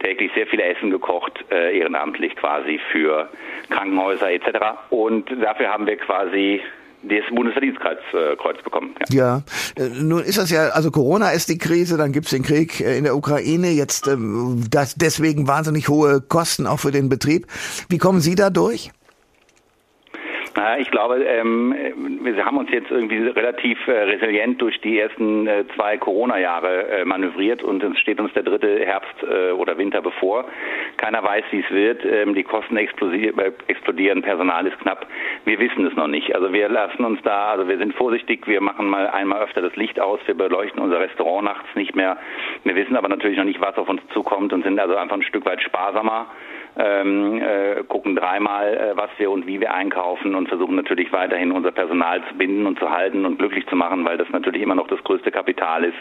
täglich 0.00 0.30
sehr 0.34 0.46
viel 0.46 0.60
Essen 0.60 0.90
gekocht, 0.90 1.44
äh, 1.50 1.78
ehrenamtlich 1.78 2.36
quasi 2.36 2.80
für 2.92 3.28
Krankenhäuser 3.70 4.30
etc. 4.30 4.48
Und 4.90 5.30
dafür 5.42 5.68
haben 5.68 5.86
wir 5.86 5.96
quasi 5.96 6.60
das 7.02 7.34
Bundesverdienstkreuz 7.34 7.98
äh, 8.12 8.62
bekommen. 8.62 8.94
Ja. 9.10 9.42
ja, 9.76 9.84
äh, 9.84 9.88
nun 9.88 10.22
ist 10.22 10.38
das 10.38 10.50
ja, 10.50 10.68
also 10.70 10.90
Corona 10.90 11.30
ist 11.30 11.48
die 11.48 11.58
Krise, 11.58 11.96
dann 11.96 12.12
gibt's 12.12 12.30
den 12.30 12.42
Krieg 12.42 12.80
äh, 12.80 12.98
in 12.98 13.04
der 13.04 13.16
Ukraine, 13.16 13.70
jetzt 13.70 14.08
ähm, 14.08 14.64
das 14.70 14.94
deswegen 14.96 15.46
wahnsinnig 15.46 15.88
hohe 15.88 16.20
Kosten 16.20 16.66
auch 16.66 16.80
für 16.80 16.90
den 16.90 17.08
Betrieb. 17.08 17.46
Wie 17.88 17.98
kommen 17.98 18.20
Sie 18.20 18.34
da 18.34 18.50
durch? 18.50 18.90
Ich 20.78 20.90
glaube, 20.90 21.22
ähm, 21.24 21.74
wir 22.22 22.44
haben 22.44 22.58
uns 22.58 22.70
jetzt 22.70 22.90
irgendwie 22.90 23.28
relativ 23.28 23.78
äh, 23.86 23.92
resilient 23.92 24.60
durch 24.60 24.80
die 24.80 24.98
ersten 24.98 25.46
äh, 25.46 25.64
zwei 25.74 25.98
Corona-Jahre 25.98 26.88
äh, 26.88 27.04
manövriert 27.04 27.62
und 27.62 27.82
es 27.82 27.98
steht 27.98 28.18
uns 28.20 28.32
der 28.32 28.42
dritte 28.42 28.84
Herbst 28.84 29.22
oder 29.56 29.76
Winter 29.78 30.00
bevor. 30.00 30.44
Keiner 30.96 31.22
weiß, 31.22 31.44
wie 31.50 31.60
es 31.60 31.70
wird. 31.70 32.04
Ähm, 32.04 32.34
die 32.34 32.42
Kosten 32.42 32.76
explodieren, 32.76 34.22
Personal 34.22 34.66
ist 34.66 34.78
knapp. 34.80 35.06
Wir 35.44 35.58
wissen 35.58 35.86
es 35.86 35.94
noch 35.94 36.08
nicht. 36.08 36.34
Also 36.34 36.52
wir 36.52 36.68
lassen 36.68 37.04
uns 37.04 37.20
da, 37.22 37.50
also 37.50 37.68
wir 37.68 37.78
sind 37.78 37.94
vorsichtig. 37.94 38.46
Wir 38.46 38.60
machen 38.60 38.88
mal 38.88 39.08
einmal 39.08 39.42
öfter 39.42 39.60
das 39.60 39.76
Licht 39.76 40.00
aus. 40.00 40.20
Wir 40.26 40.34
beleuchten 40.34 40.80
unser 40.80 41.00
Restaurant 41.00 41.44
nachts 41.44 41.68
nicht 41.74 41.94
mehr. 41.94 42.16
Wir 42.64 42.74
wissen 42.74 42.96
aber 42.96 43.08
natürlich 43.08 43.36
noch 43.38 43.44
nicht, 43.44 43.60
was 43.60 43.76
auf 43.76 43.88
uns 43.88 44.02
zukommt 44.12 44.52
und 44.52 44.64
sind 44.64 44.78
also 44.78 44.96
einfach 44.96 45.16
ein 45.16 45.22
Stück 45.22 45.44
weit 45.44 45.62
sparsamer 45.62 46.26
ähm, 46.78 47.42
äh, 47.42 47.82
gucken 47.84 48.14
dreimal, 48.14 48.74
äh, 48.74 48.96
was 48.96 49.10
wir 49.18 49.30
und 49.30 49.46
wie 49.46 49.60
wir 49.60 49.74
einkaufen 49.74 50.34
und 50.34 50.48
versuchen 50.48 50.76
natürlich 50.76 51.12
weiterhin 51.12 51.52
unser 51.52 51.72
Personal 51.72 52.22
zu 52.28 52.34
binden 52.34 52.66
und 52.66 52.78
zu 52.78 52.90
halten 52.90 53.24
und 53.24 53.38
glücklich 53.38 53.66
zu 53.66 53.76
machen, 53.76 54.04
weil 54.04 54.16
das 54.16 54.28
natürlich 54.30 54.62
immer 54.62 54.74
noch 54.74 54.86
das 54.86 55.02
größte 55.04 55.30
Kapital 55.30 55.84
ist 55.84 55.98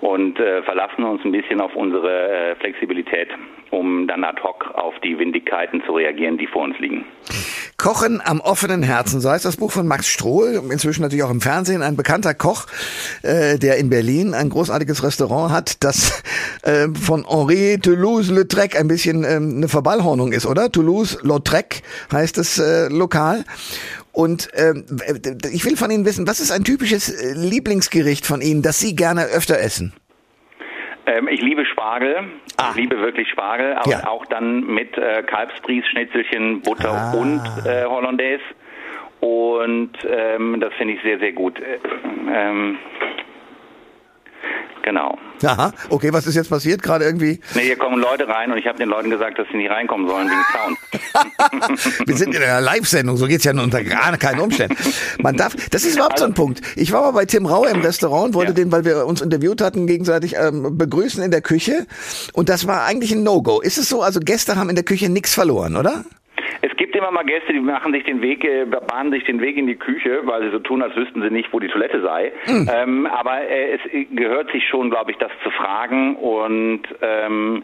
und 0.00 0.38
äh, 0.38 0.62
verlassen 0.62 1.04
uns 1.04 1.24
ein 1.24 1.32
bisschen 1.32 1.60
auf 1.60 1.74
unsere 1.74 2.30
äh, 2.30 2.54
Flexibilität, 2.56 3.28
um 3.70 4.06
dann 4.06 4.24
ad 4.24 4.42
hoc 4.42 4.70
auf 4.74 4.98
die 5.00 5.18
Windigkeiten 5.18 5.82
zu 5.84 5.92
reagieren, 5.92 6.38
die 6.38 6.46
vor 6.46 6.62
uns 6.62 6.78
liegen. 6.78 7.04
Kochen 7.80 8.20
am 8.22 8.40
offenen 8.40 8.82
Herzen, 8.82 9.22
so 9.22 9.30
heißt 9.30 9.46
das 9.46 9.56
Buch 9.56 9.72
von 9.72 9.86
Max 9.86 10.06
Strohl, 10.06 10.62
inzwischen 10.70 11.00
natürlich 11.00 11.24
auch 11.24 11.30
im 11.30 11.40
Fernsehen, 11.40 11.80
ein 11.82 11.96
bekannter 11.96 12.34
Koch, 12.34 12.66
äh, 13.22 13.58
der 13.58 13.78
in 13.78 13.88
Berlin 13.88 14.34
ein 14.34 14.50
großartiges 14.50 15.02
Restaurant 15.02 15.50
hat, 15.50 15.82
das 15.82 16.22
äh, 16.62 16.88
von 16.88 17.26
Henri 17.26 17.78
Toulouse-Lautrec 17.80 18.78
ein 18.78 18.86
bisschen 18.86 19.24
ähm, 19.24 19.54
eine 19.56 19.68
Verballhornung 19.68 20.32
ist, 20.32 20.44
oder? 20.44 20.70
Toulouse-Lautrec 20.70 21.80
heißt 22.12 22.36
das 22.36 22.58
äh, 22.58 22.88
Lokal. 22.88 23.44
Und 24.12 24.48
ähm, 24.54 24.84
ich 25.50 25.64
will 25.64 25.76
von 25.78 25.90
Ihnen 25.90 26.04
wissen, 26.04 26.26
was 26.26 26.40
ist 26.40 26.52
ein 26.52 26.64
typisches 26.64 27.08
äh, 27.08 27.32
Lieblingsgericht 27.32 28.26
von 28.26 28.42
Ihnen, 28.42 28.60
das 28.60 28.78
Sie 28.78 28.94
gerne 28.94 29.24
öfter 29.24 29.58
essen? 29.58 29.94
Ähm, 31.06 31.28
ich 31.28 31.40
liebe 31.40 31.64
Spargel. 31.80 32.16
Ah. 32.58 32.68
Ich 32.70 32.76
liebe 32.76 33.00
wirklich 33.00 33.28
Spargel, 33.30 33.72
aber 33.74 33.90
ja. 33.90 34.06
auch 34.06 34.26
dann 34.26 34.66
mit 34.66 34.98
äh, 34.98 35.22
Kalbsbries, 35.22 35.86
Schnitzelchen, 35.86 36.60
Butter 36.60 36.92
ah. 36.92 37.12
und 37.16 37.40
äh, 37.64 37.84
Hollandaise. 37.86 38.42
Und 39.20 39.92
ähm, 40.08 40.60
das 40.60 40.72
finde 40.74 40.94
ich 40.94 41.02
sehr, 41.02 41.18
sehr 41.18 41.32
gut. 41.32 41.58
Äh, 41.58 41.78
ähm, 42.34 42.78
Genau. 44.82 45.18
Aha, 45.42 45.72
okay, 45.88 46.12
was 46.12 46.26
ist 46.26 46.34
jetzt 46.34 46.50
passiert? 46.50 46.82
Gerade 46.82 47.04
irgendwie? 47.04 47.40
Nee, 47.54 47.62
hier 47.62 47.76
kommen 47.76 48.00
Leute 48.00 48.28
rein 48.28 48.50
und 48.52 48.58
ich 48.58 48.66
habe 48.66 48.78
den 48.78 48.88
Leuten 48.88 49.10
gesagt, 49.10 49.38
dass 49.38 49.46
sie 49.50 49.56
nicht 49.56 49.70
reinkommen 49.70 50.06
sollen 50.08 50.28
wegen 50.28 50.44
Sound. 50.52 50.78
Wir 52.06 52.16
sind 52.16 52.34
in 52.34 52.42
einer 52.42 52.60
Live-Sendung, 52.60 53.16
so 53.16 53.26
geht's 53.26 53.44
ja 53.44 53.52
nur 53.52 53.64
unter 53.64 53.82
gar 53.82 54.16
keinen 54.16 54.40
Umständen. 54.40 54.76
Man 55.18 55.36
darf, 55.36 55.54
das 55.70 55.84
ist 55.84 55.94
überhaupt 55.94 56.14
also, 56.14 56.24
so 56.24 56.28
ein 56.28 56.32
also- 56.32 56.42
Punkt. 56.42 56.60
Ich 56.76 56.92
war 56.92 57.02
mal 57.02 57.12
bei 57.12 57.24
Tim 57.24 57.46
Rau 57.46 57.64
im 57.64 57.80
Restaurant, 57.80 58.34
wollte 58.34 58.52
ja. 58.52 58.56
den, 58.56 58.72
weil 58.72 58.84
wir 58.84 59.06
uns 59.06 59.20
interviewt 59.20 59.60
hatten, 59.60 59.86
gegenseitig 59.86 60.36
ähm, 60.36 60.76
begrüßen 60.76 61.22
in 61.22 61.30
der 61.30 61.40
Küche 61.40 61.86
und 62.32 62.48
das 62.48 62.66
war 62.66 62.84
eigentlich 62.84 63.12
ein 63.12 63.22
No-Go. 63.22 63.60
Ist 63.60 63.78
es 63.78 63.88
so, 63.88 64.02
also 64.02 64.20
Gäste 64.20 64.56
haben 64.56 64.68
in 64.68 64.76
der 64.76 64.84
Küche 64.84 65.08
nichts 65.08 65.34
verloren, 65.34 65.76
oder? 65.76 66.04
Gibt 66.90 67.04
immer 67.04 67.12
mal 67.12 67.24
Gäste, 67.24 67.52
die 67.52 67.60
machen 67.60 67.92
sich 67.92 68.02
den 68.02 68.20
Weg, 68.20 68.44
äh, 68.44 68.64
bahnen 68.64 69.12
sich 69.12 69.22
den 69.24 69.40
Weg 69.40 69.56
in 69.56 69.68
die 69.68 69.76
Küche, 69.76 70.22
weil 70.24 70.42
sie 70.42 70.50
so 70.50 70.58
tun, 70.58 70.82
als 70.82 70.96
wüssten 70.96 71.22
sie 71.22 71.30
nicht, 71.30 71.52
wo 71.52 71.60
die 71.60 71.68
Toilette 71.68 72.02
sei. 72.02 72.32
Mhm. 72.46 72.68
Ähm, 72.72 73.06
aber 73.06 73.42
äh, 73.42 73.74
es 73.74 73.80
gehört 74.10 74.50
sich 74.50 74.66
schon, 74.66 74.90
glaube 74.90 75.12
ich, 75.12 75.16
das 75.18 75.30
zu 75.44 75.50
fragen 75.50 76.16
und 76.16 76.82
ähm, 77.00 77.62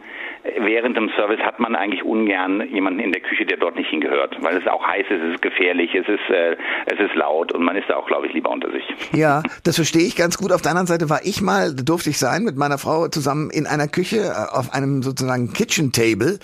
während 0.59 0.95
dem 0.95 1.09
Service 1.17 1.41
hat 1.41 1.59
man 1.59 1.75
eigentlich 1.75 2.03
ungern 2.03 2.69
jemanden 2.71 3.01
in 3.01 3.11
der 3.11 3.21
Küche, 3.21 3.45
der 3.45 3.57
dort 3.57 3.75
nicht 3.75 3.89
hingehört, 3.89 4.37
weil 4.41 4.55
es 4.55 4.65
auch 4.67 4.85
heiß 4.85 5.05
ist, 5.09 5.21
es 5.21 5.33
ist 5.33 5.41
gefährlich, 5.41 5.93
es 5.93 6.07
ist, 6.07 6.29
äh, 6.29 6.55
es 6.85 6.99
ist 6.99 7.15
laut 7.15 7.51
und 7.51 7.63
man 7.63 7.75
ist 7.75 7.89
da 7.89 7.97
auch, 7.97 8.07
glaube 8.07 8.27
ich, 8.27 8.33
lieber 8.33 8.49
unter 8.49 8.71
sich. 8.71 8.83
Ja, 9.11 9.43
das 9.65 9.75
verstehe 9.75 10.07
ich 10.07 10.15
ganz 10.15 10.37
gut. 10.37 10.53
Auf 10.53 10.61
der 10.61 10.71
anderen 10.71 10.87
Seite 10.87 11.09
war 11.09 11.19
ich 11.23 11.41
mal, 11.41 11.75
durfte 11.75 12.09
ich 12.09 12.17
sein, 12.17 12.43
mit 12.43 12.55
meiner 12.55 12.77
Frau 12.77 13.09
zusammen 13.09 13.49
in 13.49 13.67
einer 13.67 13.89
Küche 13.89 14.17
äh, 14.17 14.55
auf 14.55 14.73
einem 14.73 15.03
sozusagen 15.03 15.51
Kitchen 15.51 15.91
Table 15.91 16.39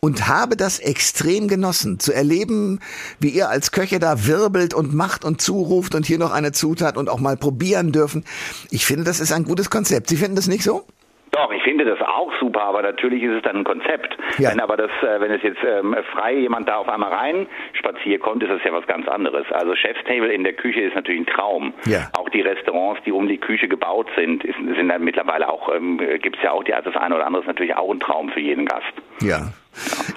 und 0.00 0.28
habe 0.28 0.56
das 0.56 0.78
extrem 0.78 1.48
genossen, 1.48 1.98
zu 1.98 2.12
erleben, 2.20 2.80
wie 3.18 3.30
ihr 3.30 3.48
als 3.48 3.72
Köche 3.72 3.98
da 3.98 4.26
wirbelt 4.26 4.74
und 4.74 4.94
macht 4.94 5.24
und 5.24 5.40
zuruft 5.40 5.94
und 5.94 6.04
hier 6.04 6.18
noch 6.18 6.32
eine 6.32 6.52
Zutat 6.52 6.98
und 6.98 7.08
auch 7.08 7.18
mal 7.18 7.38
probieren 7.38 7.92
dürfen. 7.92 8.24
Ich 8.70 8.84
finde, 8.84 9.04
das 9.04 9.20
ist 9.20 9.32
ein 9.32 9.44
gutes 9.44 9.70
Konzept. 9.70 10.08
Sie 10.08 10.16
finden 10.16 10.36
das 10.36 10.48
nicht 10.48 10.62
so? 10.62 10.84
Doch, 11.32 11.52
ich 11.52 11.62
finde 11.62 11.84
das 11.84 12.00
auch 12.00 12.32
super, 12.40 12.62
aber 12.62 12.82
natürlich 12.82 13.22
ist 13.22 13.36
es 13.36 13.42
dann 13.42 13.58
ein 13.58 13.64
Konzept. 13.64 14.16
Ja. 14.38 14.50
Wenn 14.50 14.60
aber 14.60 14.76
das, 14.76 14.90
äh, 15.02 15.20
wenn 15.20 15.30
es 15.30 15.42
jetzt 15.42 15.60
ähm, 15.64 15.96
frei 16.12 16.34
jemand 16.34 16.68
da 16.68 16.76
auf 16.76 16.88
einmal 16.88 17.12
rein 17.12 17.46
spaziert 17.72 18.20
kommt, 18.20 18.42
ist 18.42 18.50
das 18.50 18.62
ja 18.64 18.72
was 18.72 18.86
ganz 18.86 19.06
anderes. 19.06 19.46
Also 19.52 19.74
Chefstable 19.76 20.32
in 20.32 20.42
der 20.42 20.54
Küche 20.54 20.80
ist 20.80 20.94
natürlich 20.96 21.20
ein 21.20 21.26
Traum. 21.26 21.72
Ja. 21.86 22.10
Auch 22.18 22.28
die 22.30 22.40
Restaurants, 22.40 23.00
die 23.06 23.12
um 23.12 23.28
die 23.28 23.38
Küche 23.38 23.68
gebaut 23.68 24.08
sind, 24.16 24.44
ist, 24.44 24.56
sind 24.56 24.88
dann 24.88 25.04
mittlerweile 25.04 25.48
auch, 25.48 25.72
ähm, 25.74 25.98
gibt 26.20 26.36
es 26.36 26.42
ja 26.42 26.50
auch 26.50 26.64
die, 26.64 26.72
das 26.72 26.96
eine 26.96 27.14
oder 27.14 27.26
andere 27.26 27.42
ist 27.42 27.48
natürlich 27.48 27.76
auch 27.76 27.92
ein 27.92 28.00
Traum 28.00 28.30
für 28.30 28.40
jeden 28.40 28.66
Gast. 28.66 28.92
Ja. 29.20 29.52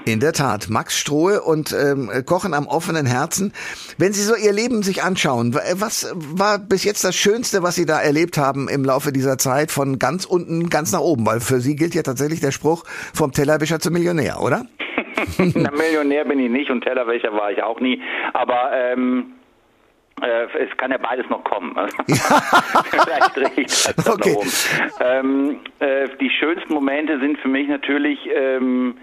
In 0.06 0.20
der 0.20 0.34
Tat, 0.34 0.70
Max 0.70 0.98
Strohe 0.98 1.42
und 1.42 1.74
ähm, 1.74 2.10
Kochen 2.26 2.54
am 2.54 2.68
offenen 2.68 3.06
Herzen. 3.06 3.54
Wenn 3.98 4.12
Sie 4.12 4.22
so 4.22 4.36
Ihr 4.36 4.52
Leben 4.52 4.84
sich 4.84 5.04
anschauen, 5.04 5.56
was 5.56 6.14
war 6.16 6.60
bis 6.60 6.84
jetzt 6.84 7.04
das 7.04 7.16
Schönste, 7.16 7.64
was 7.64 7.76
Sie 7.76 7.86
da 7.86 8.02
erlebt 8.02 8.38
haben 8.38 8.68
im 8.68 8.84
Laufe 8.84 9.14
dieser 9.14 9.38
Zeit 9.38 9.72
von 9.72 10.00
ganz 10.00 10.26
unten 10.26 10.70
ganz 10.70 10.92
nach 10.92 11.00
oben? 11.00 11.26
Weil 11.26 11.40
für 11.40 11.62
Sie 11.62 11.76
gilt 11.76 11.96
ja 11.96 12.02
tatsächlich 12.02 12.42
der 12.42 12.52
Spruch 12.52 12.84
vom 13.14 13.32
Tellerwischer 13.32 13.80
zum 13.80 13.94
Millionär, 13.94 14.42
oder? 14.42 14.66
Na, 15.38 15.72
Millionär 15.72 16.26
bin 16.26 16.40
ich 16.40 16.52
nicht 16.52 16.70
und 16.70 16.82
Tellerwäscher 16.82 17.32
war 17.34 17.52
ich 17.52 17.64
auch 17.64 17.80
nie. 17.80 18.02
Aber 18.34 18.72
ähm, 18.74 19.28
äh, 19.28 19.43
es 20.24 20.78
kann 20.78 20.92
ja 20.92 20.98
beides 20.98 21.30
noch 21.30 21.44
kommen. 21.44 21.76
Vielleicht 22.08 23.36
drehe 23.36 23.66
ich 23.66 23.68
das 23.68 24.10
okay. 24.10 24.36
um. 24.36 24.48
Ähm, 25.00 25.60
äh, 25.80 26.08
die 26.20 26.30
schönsten 26.30 26.74
Momente 26.74 27.20
sind 27.20 27.38
für 27.40 27.48
mich 27.48 27.68
natürlich 27.68 28.20
ähm, 28.34 28.96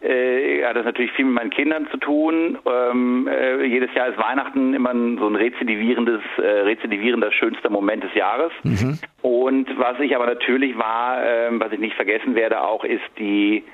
äh, 0.00 0.64
hat 0.64 0.76
das 0.76 0.84
natürlich 0.84 1.10
viel 1.12 1.24
mit 1.24 1.34
meinen 1.34 1.50
Kindern 1.50 1.88
zu 1.90 1.96
tun. 1.96 2.58
Ähm, 2.66 3.28
äh, 3.28 3.64
jedes 3.64 3.92
Jahr 3.94 4.08
ist 4.08 4.18
Weihnachten 4.18 4.74
immer 4.74 4.90
ein, 4.90 5.18
so 5.18 5.26
ein 5.26 5.34
rezidivierendes, 5.34 6.22
äh, 6.38 6.42
rezidivierender 6.42 7.32
schönster 7.32 7.70
Moment 7.70 8.04
des 8.04 8.14
Jahres. 8.14 8.52
Mhm. 8.62 8.98
Und 9.22 9.78
was 9.78 9.98
ich 10.00 10.14
aber 10.14 10.26
natürlich 10.26 10.78
war, 10.78 11.24
äh, 11.24 11.48
was 11.52 11.72
ich 11.72 11.80
nicht 11.80 11.96
vergessen 11.96 12.34
werde, 12.34 12.62
auch 12.62 12.84
ist 12.84 13.02
die 13.18 13.64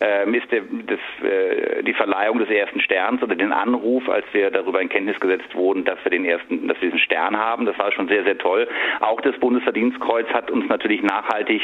ist 0.00 0.52
der, 0.52 0.62
das, 0.86 1.28
äh, 1.28 1.82
die 1.82 1.94
Verleihung 1.94 2.38
des 2.38 2.48
ersten 2.48 2.80
Sterns 2.80 3.22
oder 3.22 3.34
den 3.34 3.52
Anruf, 3.52 4.08
als 4.08 4.24
wir 4.32 4.50
darüber 4.50 4.80
in 4.80 4.88
Kenntnis 4.88 5.18
gesetzt 5.18 5.54
wurden, 5.54 5.84
dass 5.84 5.98
wir 6.04 6.10
den 6.10 6.24
ersten, 6.24 6.68
dass 6.68 6.80
wir 6.80 6.90
diesen 6.90 7.00
Stern 7.00 7.36
haben. 7.36 7.66
Das 7.66 7.78
war 7.78 7.90
schon 7.92 8.08
sehr, 8.08 8.22
sehr 8.24 8.38
toll. 8.38 8.68
Auch 9.00 9.20
das 9.20 9.36
Bundesverdienstkreuz 9.38 10.28
hat 10.28 10.50
uns 10.50 10.68
natürlich 10.68 11.02
nachhaltig 11.02 11.62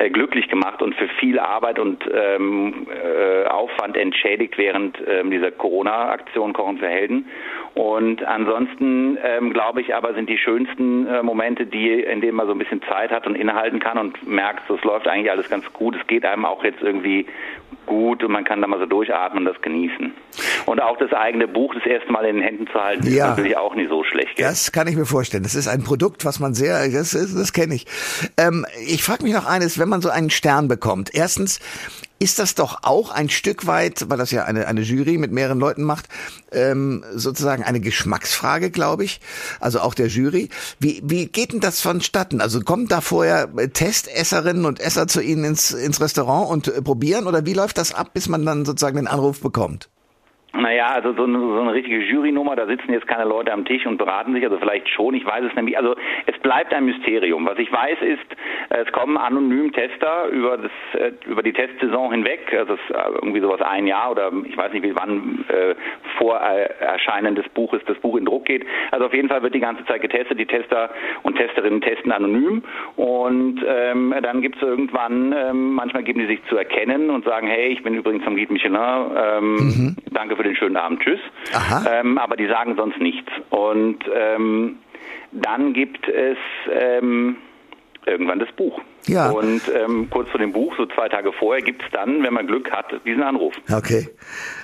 äh, 0.00 0.08
glücklich 0.08 0.48
gemacht 0.48 0.80
und 0.80 0.94
für 0.94 1.08
viel 1.20 1.38
Arbeit 1.38 1.78
und 1.78 2.02
ähm, 2.10 2.86
äh, 2.88 3.44
Aufwand 3.46 3.98
entschädigt 3.98 4.56
während 4.56 4.96
ähm, 5.06 5.30
dieser 5.30 5.50
Corona-Aktion 5.50 6.54
Kochen 6.54 6.78
für 6.78 6.88
Helden. 6.88 7.26
Und 7.74 8.24
ansonsten 8.24 9.18
ähm, 9.22 9.52
glaube 9.52 9.82
ich 9.82 9.94
aber 9.94 10.14
sind 10.14 10.30
die 10.30 10.38
schönsten 10.38 11.06
äh, 11.06 11.22
Momente, 11.22 11.66
die, 11.66 11.90
in 11.90 12.22
denen 12.22 12.36
man 12.36 12.46
so 12.46 12.52
ein 12.52 12.58
bisschen 12.58 12.80
Zeit 12.88 13.10
hat 13.10 13.26
und 13.26 13.34
innehalten 13.34 13.78
kann 13.78 13.98
und 13.98 14.26
merkt, 14.26 14.66
so, 14.68 14.76
es 14.76 14.84
läuft 14.84 15.06
eigentlich 15.06 15.30
alles 15.30 15.50
ganz 15.50 15.70
gut. 15.74 15.94
Es 15.94 16.06
geht 16.06 16.24
einem 16.24 16.46
auch 16.46 16.64
jetzt 16.64 16.80
irgendwie 16.80 17.26
gut 17.86 18.22
und 18.22 18.32
man 18.32 18.44
kann 18.44 18.60
da 18.60 18.66
mal 18.66 18.78
so 18.78 18.86
durchatmen 18.86 19.46
und 19.46 19.52
das 19.52 19.60
genießen. 19.62 20.12
Und 20.66 20.80
auch 20.80 20.96
das 20.98 21.12
eigene 21.12 21.48
Buch 21.48 21.74
das 21.74 21.84
erste 21.84 22.10
Mal 22.12 22.24
in 22.24 22.36
den 22.36 22.44
Händen 22.44 22.66
zu 22.68 22.74
halten, 22.74 23.06
ja. 23.06 23.10
ist 23.10 23.30
natürlich 23.30 23.56
auch 23.56 23.74
nicht 23.74 23.90
so 23.90 24.04
schlecht. 24.04 24.36
Gell? 24.36 24.46
Das 24.46 24.72
kann 24.72 24.86
ich 24.86 24.96
mir 24.96 25.06
vorstellen. 25.06 25.42
Das 25.42 25.54
ist 25.54 25.68
ein 25.68 25.82
Produkt, 25.82 26.24
was 26.24 26.38
man 26.38 26.54
sehr, 26.54 26.88
das, 26.88 27.10
das 27.10 27.52
kenne 27.52 27.74
ich. 27.74 27.86
Ähm, 28.38 28.64
ich 28.86 29.02
frage 29.02 29.24
mich 29.24 29.34
noch 29.34 29.46
eines, 29.46 29.78
wenn 29.78 29.88
man 29.90 30.02
so 30.02 30.08
einen 30.08 30.30
Stern 30.30 30.68
bekommt. 30.68 31.14
Erstens, 31.14 31.60
ist 32.20 32.38
das 32.38 32.54
doch 32.54 32.80
auch 32.82 33.10
ein 33.10 33.30
Stück 33.30 33.66
weit, 33.66 34.10
weil 34.10 34.18
das 34.18 34.30
ja 34.30 34.44
eine, 34.44 34.68
eine 34.68 34.82
Jury 34.82 35.16
mit 35.16 35.32
mehreren 35.32 35.58
Leuten 35.58 35.82
macht, 35.82 36.06
ähm, 36.52 37.02
sozusagen 37.14 37.64
eine 37.64 37.80
Geschmacksfrage, 37.80 38.70
glaube 38.70 39.04
ich. 39.04 39.20
Also 39.58 39.80
auch 39.80 39.94
der 39.94 40.08
Jury. 40.08 40.50
Wie, 40.78 41.00
wie 41.02 41.26
geht 41.26 41.54
denn 41.54 41.60
das 41.60 41.80
vonstatten? 41.80 42.42
Also 42.42 42.60
kommen 42.60 42.88
da 42.88 43.00
vorher 43.00 43.48
Testesserinnen 43.72 44.66
und 44.66 44.80
Esser 44.80 45.08
zu 45.08 45.22
Ihnen 45.22 45.44
ins, 45.44 45.70
ins 45.70 46.00
Restaurant 46.00 46.50
und 46.50 46.68
äh, 46.68 46.82
probieren 46.82 47.26
oder 47.26 47.46
wie 47.46 47.54
läuft 47.54 47.78
das 47.78 47.94
ab, 47.94 48.10
bis 48.12 48.28
man 48.28 48.44
dann 48.44 48.66
sozusagen 48.66 48.96
den 48.96 49.08
Anruf 49.08 49.40
bekommt? 49.40 49.88
Naja, 50.52 50.86
also 50.86 51.12
so 51.12 51.24
eine, 51.24 51.38
so 51.38 51.60
eine 51.60 51.72
richtige 51.74 51.98
Jurynummer, 51.98 52.56
da 52.56 52.66
sitzen 52.66 52.92
jetzt 52.92 53.06
keine 53.06 53.24
Leute 53.24 53.52
am 53.52 53.64
Tisch 53.64 53.86
und 53.86 53.98
beraten 53.98 54.34
sich, 54.34 54.42
also 54.42 54.58
vielleicht 54.58 54.88
schon, 54.88 55.14
ich 55.14 55.24
weiß 55.24 55.44
es 55.44 55.54
nämlich, 55.54 55.78
also 55.78 55.94
es 56.26 56.36
bleibt 56.40 56.74
ein 56.74 56.86
Mysterium. 56.86 57.46
Was 57.46 57.58
ich 57.58 57.72
weiß 57.72 57.98
ist, 58.02 58.26
es 58.70 58.90
kommen 58.90 59.16
anonym 59.16 59.72
Tester 59.72 60.26
über 60.26 60.58
das 60.58 61.00
äh, 61.00 61.12
über 61.26 61.44
die 61.44 61.52
Testsaison 61.52 62.10
hinweg, 62.10 62.52
also 62.52 62.74
es 62.74 62.80
ist 62.80 62.90
äh, 62.90 63.10
irgendwie 63.14 63.40
sowas 63.40 63.60
ein 63.62 63.86
Jahr 63.86 64.10
oder 64.10 64.32
ich 64.44 64.56
weiß 64.56 64.72
nicht, 64.72 64.82
wie 64.82 64.94
wann 64.96 65.44
äh, 65.48 65.74
vor 66.18 66.36
Erscheinen 66.36 67.36
des 67.36 67.48
Buches 67.50 67.80
das 67.86 67.98
Buch 67.98 68.16
in 68.16 68.24
Druck 68.24 68.46
geht. 68.46 68.66
Also 68.90 69.06
auf 69.06 69.14
jeden 69.14 69.28
Fall 69.28 69.42
wird 69.42 69.54
die 69.54 69.60
ganze 69.60 69.84
Zeit 69.86 70.02
getestet, 70.02 70.38
die 70.38 70.46
Tester 70.46 70.90
und 71.22 71.36
Testerinnen 71.36 71.80
testen 71.80 72.10
anonym 72.10 72.62
und 72.96 73.60
ähm, 73.66 74.14
dann 74.20 74.42
gibt 74.42 74.56
es 74.56 74.62
irgendwann, 74.62 75.32
ähm, 75.32 75.74
manchmal 75.74 76.02
geben 76.02 76.18
die 76.18 76.26
sich 76.26 76.44
zu 76.48 76.56
erkennen 76.56 77.10
und 77.10 77.24
sagen, 77.24 77.46
hey, 77.46 77.68
ich 77.68 77.84
bin 77.84 77.94
übrigens 77.94 78.24
vom 78.24 78.34
Guide 78.34 78.52
Michelin, 78.52 78.76
ähm, 78.76 79.54
mhm. 79.54 79.96
danke 80.12 80.39
für 80.40 80.48
den 80.48 80.56
schönen 80.56 80.76
Abend, 80.76 81.02
tschüss. 81.02 81.20
Ähm, 81.86 82.16
aber 82.16 82.34
die 82.34 82.46
sagen 82.46 82.74
sonst 82.74 82.98
nichts. 82.98 83.30
Und 83.50 83.98
ähm, 84.14 84.78
dann 85.32 85.74
gibt 85.74 86.08
es 86.08 86.38
ähm, 86.72 87.36
irgendwann 88.06 88.38
das 88.38 88.50
Buch. 88.52 88.80
Ja. 89.06 89.30
Und 89.30 89.60
ähm, 89.74 90.08
kurz 90.08 90.30
vor 90.30 90.40
dem 90.40 90.52
Buch, 90.52 90.74
so 90.78 90.86
zwei 90.86 91.10
Tage 91.10 91.30
vorher, 91.34 91.62
gibt 91.62 91.82
es 91.82 91.88
dann, 91.92 92.22
wenn 92.22 92.32
man 92.32 92.46
Glück 92.46 92.70
hat, 92.70 92.86
diesen 93.04 93.22
Anruf. 93.22 93.52
Okay. 93.70 94.08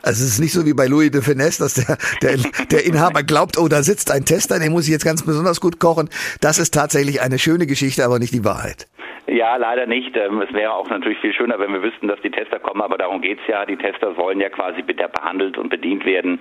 Also 0.03 0.25
es 0.25 0.33
ist 0.33 0.41
nicht 0.41 0.53
so 0.53 0.65
wie 0.65 0.73
bei 0.73 0.87
Louis 0.87 1.11
de 1.11 1.21
Finesse, 1.21 1.63
dass 1.63 1.75
der, 1.75 1.99
der, 2.23 2.39
der 2.71 2.87
Inhaber 2.87 3.23
glaubt, 3.23 3.59
oh, 3.59 3.69
da 3.69 3.83
sitzt 3.83 4.11
ein 4.11 4.25
Tester, 4.25 4.59
den 4.59 4.73
muss 4.73 4.85
ich 4.85 4.91
jetzt 4.93 5.05
ganz 5.05 5.25
besonders 5.25 5.61
gut 5.61 5.79
kochen. 5.79 6.09
Das 6.41 6.59
ist 6.59 6.73
tatsächlich 6.73 7.21
eine 7.21 7.39
schöne 7.39 7.67
Geschichte, 7.67 8.03
aber 8.03 8.19
nicht 8.19 8.33
die 8.33 8.45
Wahrheit. 8.45 8.89
Ja, 9.27 9.57
leider 9.57 9.87
nicht. 9.87 10.17
Ähm, 10.17 10.41
es 10.41 10.53
wäre 10.53 10.73
auch 10.73 10.89
natürlich 10.89 11.19
viel 11.19 11.33
schöner, 11.33 11.59
wenn 11.59 11.73
wir 11.73 11.83
wüssten, 11.83 12.07
dass 12.07 12.21
die 12.21 12.31
Tester 12.31 12.61
kommen, 12.61 12.81
aber 12.81 12.97
darum 12.97 13.21
geht's 13.21 13.43
ja. 13.49 13.67
Die 13.67 13.77
Tester 13.77 14.17
wollen 14.17 14.41
ja 14.41 14.49
quasi 14.51 14.83
behandelt 14.83 15.59
und 15.59 15.69
bedient 15.69 16.05
werden 16.05 16.39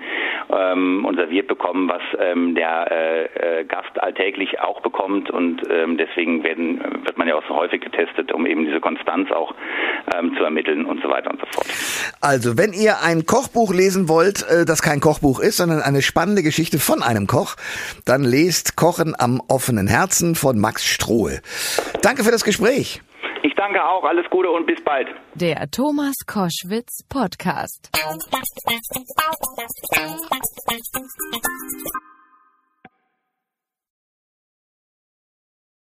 ähm, 0.51 1.03
und 1.03 1.15
serviert 1.15 1.47
bekommen, 1.47 1.89
was 1.89 2.01
ähm, 2.19 2.53
der 2.53 2.91
äh, 2.91 3.59
äh, 3.61 3.63
Gast 3.65 4.01
alltäglich 4.01 4.59
auch 4.59 4.81
bekommt 4.81 5.31
und 5.31 5.61
ähm, 5.69 5.97
deswegen 5.97 6.43
werden, 6.43 6.79
wird 7.03 7.17
man 7.17 7.27
ja 7.27 7.35
auch 7.35 7.47
so 7.47 7.55
häufig 7.55 7.81
getestet, 7.81 8.31
um 8.31 8.45
eben 8.45 8.65
diese 8.65 8.79
Konstanz 8.79 9.31
auch 9.31 9.53
ähm, 10.15 10.34
ermitteln 10.45 10.85
und 10.85 11.01
so 11.01 11.09
weiter 11.09 11.29
und 11.29 11.39
so 11.39 11.45
fort. 11.51 11.67
Also, 12.21 12.57
wenn 12.57 12.73
ihr 12.73 13.01
ein 13.01 13.25
Kochbuch 13.25 13.73
lesen 13.73 14.07
wollt, 14.09 14.43
äh, 14.49 14.65
das 14.65 14.81
kein 14.81 15.01
Kochbuch 15.01 15.39
ist, 15.39 15.57
sondern 15.57 15.81
eine 15.81 16.01
spannende 16.01 16.41
Geschichte 16.43 16.79
von 16.79 17.03
einem 17.03 17.27
Koch, 17.27 17.55
dann 18.05 18.23
lest 18.23 18.75
Kochen 18.75 19.13
am 19.17 19.41
offenen 19.47 19.87
Herzen 19.87 20.35
von 20.35 20.59
Max 20.59 20.85
Strohe. 20.85 21.41
Danke 22.01 22.23
für 22.23 22.31
das 22.31 22.43
Gespräch. 22.43 22.55
Gespräch. 22.55 23.01
Ich 23.43 23.53
danke 23.55 23.83
auch. 23.83 24.03
Alles 24.03 24.25
Gute 24.29 24.49
und 24.49 24.65
bis 24.65 24.81
bald. 24.83 25.07
Der 25.35 25.69
Thomas 25.69 26.15
Koschwitz 26.25 27.03
Podcast. 27.09 27.89